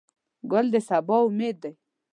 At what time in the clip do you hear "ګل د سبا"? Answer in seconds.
0.51-1.17